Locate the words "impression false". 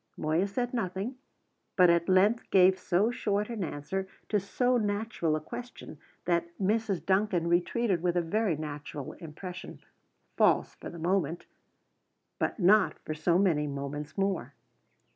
9.13-10.73